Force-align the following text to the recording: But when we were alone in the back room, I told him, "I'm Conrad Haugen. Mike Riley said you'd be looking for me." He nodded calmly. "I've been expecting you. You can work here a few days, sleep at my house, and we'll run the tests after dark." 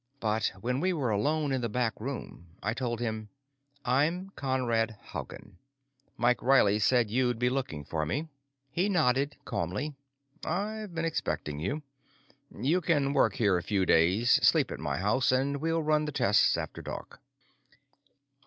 But 0.19 0.51
when 0.61 0.79
we 0.79 0.93
were 0.93 1.11
alone 1.11 1.51
in 1.51 1.61
the 1.61 1.69
back 1.69 1.93
room, 2.01 2.47
I 2.63 2.73
told 2.73 2.99
him, 2.99 3.29
"I'm 3.85 4.31
Conrad 4.31 4.97
Haugen. 4.99 5.59
Mike 6.17 6.41
Riley 6.41 6.79
said 6.79 7.11
you'd 7.11 7.37
be 7.37 7.51
looking 7.51 7.85
for 7.85 8.03
me." 8.03 8.27
He 8.71 8.89
nodded 8.89 9.35
calmly. 9.45 9.93
"I've 10.43 10.95
been 10.95 11.05
expecting 11.05 11.59
you. 11.59 11.83
You 12.49 12.81
can 12.81 13.13
work 13.13 13.35
here 13.35 13.59
a 13.59 13.61
few 13.61 13.85
days, 13.85 14.39
sleep 14.41 14.71
at 14.71 14.79
my 14.79 14.97
house, 14.97 15.31
and 15.31 15.57
we'll 15.57 15.83
run 15.83 16.05
the 16.05 16.11
tests 16.11 16.57
after 16.57 16.81
dark." 16.81 17.19